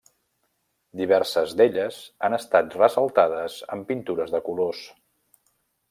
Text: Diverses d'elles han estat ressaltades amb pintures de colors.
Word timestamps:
Diverses 1.01 1.53
d'elles 1.59 1.99
han 2.29 2.37
estat 2.39 2.79
ressaltades 2.81 3.59
amb 3.77 3.89
pintures 3.93 4.35
de 4.39 4.43
colors. 4.49 4.85